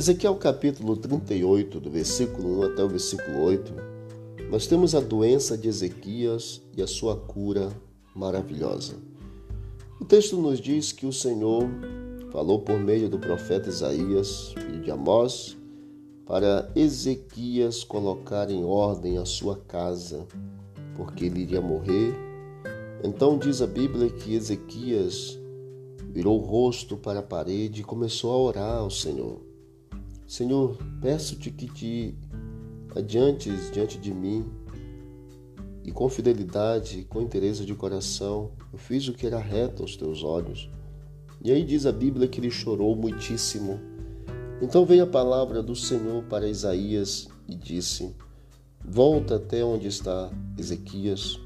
[0.00, 3.74] Ezequiel capítulo 38, do versículo 1 até o versículo 8,
[4.50, 7.70] nós temos a doença de Ezequias e a sua cura
[8.16, 8.94] maravilhosa.
[10.00, 11.68] O texto nos diz que o Senhor
[12.32, 15.54] falou por meio do profeta Isaías, filho de Amós,
[16.24, 20.26] para Ezequias colocar em ordem a sua casa,
[20.96, 22.14] porque ele iria morrer.
[23.04, 25.38] Então diz a Bíblia que Ezequias
[26.08, 29.49] virou o rosto para a parede e começou a orar ao Senhor.
[30.30, 32.14] Senhor, peço-te que te
[32.94, 34.48] adiantes diante de mim
[35.82, 40.22] e com fidelidade, com interesse de coração, eu fiz o que era reto aos teus
[40.22, 40.70] olhos.
[41.42, 43.80] E aí diz a Bíblia que ele chorou muitíssimo.
[44.62, 48.14] Então veio a palavra do Senhor para Isaías e disse:
[48.84, 51.40] Volta até onde está Ezequias,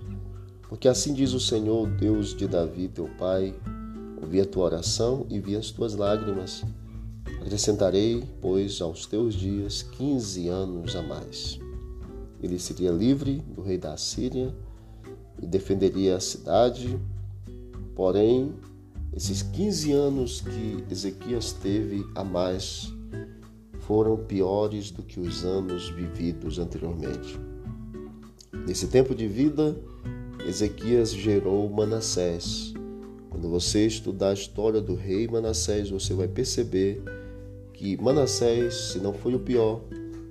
[0.69, 3.55] porque assim diz o Senhor, Deus de Davi, teu pai:
[4.21, 6.63] Ouvi a tua oração e vi as tuas lágrimas.
[7.45, 11.61] Acrescentarei, pois, aos teus dias quinze anos a mais.
[12.43, 14.55] Ele seria livre do rei da Síria
[15.43, 16.99] e defenderia a cidade.
[17.95, 18.55] Porém,
[19.15, 22.91] esses 15 anos que Ezequias teve a mais
[23.81, 27.39] foram piores do que os anos vividos anteriormente.
[28.67, 29.77] Nesse tempo de vida,
[30.49, 32.73] Ezequias gerou Manassés.
[33.29, 37.03] Quando você estudar a história do rei Manassés, você vai perceber
[37.75, 39.83] que Manassés, se não foi o pior,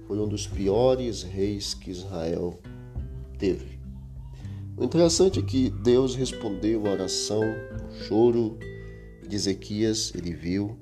[0.08, 2.60] foi um dos piores reis que Israel
[3.38, 3.80] teve.
[4.76, 8.58] O interessante é que Deus respondeu a oração, o choro
[9.28, 10.78] de Ezequias, ele viu,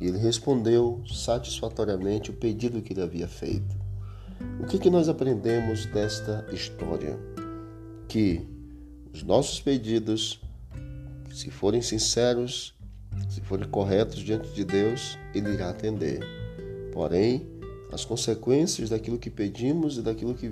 [0.00, 3.78] e ele respondeu satisfatoriamente o pedido que ele havia feito.
[4.58, 7.18] O que, que nós aprendemos desta história?
[8.08, 8.48] Que
[9.12, 10.40] os nossos pedidos,
[11.30, 12.74] se forem sinceros,
[13.28, 16.20] se forem corretos diante de Deus, Ele irá atender.
[16.92, 17.46] Porém,
[17.92, 20.46] as consequências daquilo que pedimos e daquilo que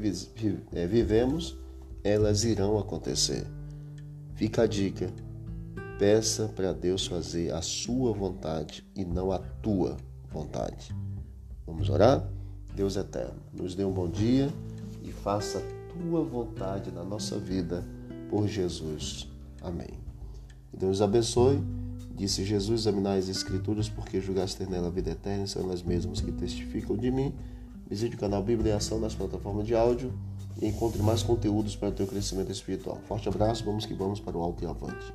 [0.72, 1.56] é, vivemos,
[2.02, 3.46] elas irão acontecer.
[4.34, 5.12] Fica a dica:
[5.98, 9.96] peça para Deus fazer a sua vontade e não a tua
[10.30, 10.94] vontade.
[11.66, 12.28] Vamos orar?
[12.74, 14.48] Deus eterno, nos dê um bom dia
[15.02, 17.84] e faça a tua vontade na nossa vida
[18.30, 19.28] por Jesus.
[19.60, 19.88] Amém.
[20.72, 21.60] Deus abençoe.
[22.18, 26.32] Disse Jesus: Examinai as Escrituras, porque julgaste nela a vida eterna, são elas mesmas que
[26.32, 27.32] testificam de mim.
[27.88, 30.12] Visite o canal Bíblia Ação nas plataformas de áudio
[30.60, 32.98] e encontre mais conteúdos para o teu crescimento espiritual.
[33.06, 35.14] Forte abraço, vamos que vamos para o alto e avante.